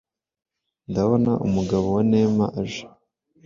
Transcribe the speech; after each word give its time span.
Ndabona 0.89 1.31
Umugabo 1.47 1.85
Wa 1.95 2.03
nema 2.11 2.45
aje 2.61 2.83